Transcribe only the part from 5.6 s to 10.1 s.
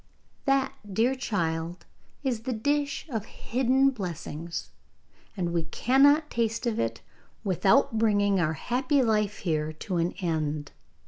cannot taste of it without bringing our happy life here to